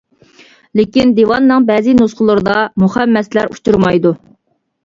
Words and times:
لېكىن 0.79 1.11
دىۋاننىڭ 1.19 1.67
بەزى 1.71 1.95
نۇسخىلىرىدا 1.99 2.57
مۇخەممەسلەر 2.85 3.53
ئۇچرىمايدۇ. 3.55 4.17